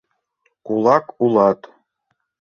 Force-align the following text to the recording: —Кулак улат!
—Кулак 0.65 1.05
улат! 1.23 1.59